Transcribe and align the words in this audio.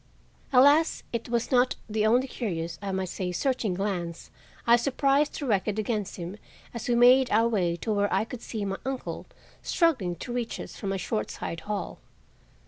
Alas! 0.51 1.03
it 1.13 1.29
was 1.29 1.51
not 1.51 1.75
the 1.87 2.07
only 2.07 2.27
curious, 2.27 2.79
I 2.81 2.91
might 2.91 3.07
say 3.09 3.31
searching 3.31 3.75
glance 3.75 4.31
I 4.65 4.75
surprised 4.75 5.33
directed 5.37 5.77
against 5.77 6.15
him 6.15 6.37
as 6.73 6.89
we 6.89 6.95
made 6.95 7.29
our 7.29 7.47
way 7.47 7.75
to 7.75 7.93
where 7.93 8.11
I 8.11 8.25
could 8.25 8.41
see 8.41 8.65
my 8.65 8.77
uncle 8.83 9.27
struggling 9.61 10.15
to 10.15 10.33
reach 10.33 10.59
us 10.59 10.75
from 10.75 10.91
a 10.91 10.97
short 10.97 11.29
side 11.29 11.59
hall. 11.69 11.99